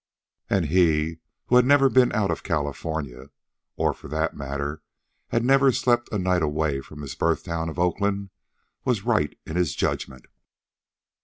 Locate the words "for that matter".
3.93-4.81